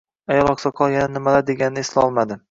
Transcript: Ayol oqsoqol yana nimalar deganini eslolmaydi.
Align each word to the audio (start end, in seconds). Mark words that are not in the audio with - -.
Ayol 0.35 0.47
oqsoqol 0.53 0.95
yana 0.95 1.11
nimalar 1.17 1.45
deganini 1.51 1.83
eslolmaydi. 1.87 2.39